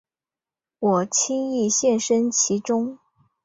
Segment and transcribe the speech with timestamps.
[0.79, 2.97] 我轻易陷身其中